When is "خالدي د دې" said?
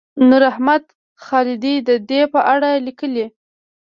1.25-2.21